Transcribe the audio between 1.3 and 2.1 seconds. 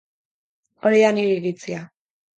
iritzia.